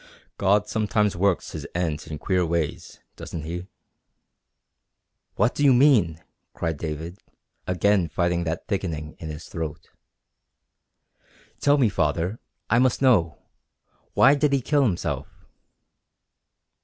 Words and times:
God 0.39 0.67
sometimes 0.67 1.15
works 1.15 1.51
His 1.51 1.67
ends 1.75 2.07
in 2.07 2.17
queer 2.17 2.43
ways, 2.43 3.01
doesn't 3.15 3.43
He?" 3.43 3.67
"What 5.35 5.53
do 5.53 5.63
you 5.63 5.75
mean?" 5.75 6.23
cried 6.55 6.77
David, 6.77 7.19
again 7.67 8.09
fighting 8.09 8.43
that 8.45 8.67
thickening 8.67 9.15
in 9.19 9.29
his 9.29 9.45
throat. 9.47 9.91
"Tell 11.59 11.77
me, 11.77 11.87
Father! 11.87 12.39
I 12.67 12.79
must 12.79 13.03
know. 13.03 13.37
Why 14.15 14.33
did 14.33 14.53
he 14.53 14.61
kill 14.61 14.81
himself?" 14.81 15.27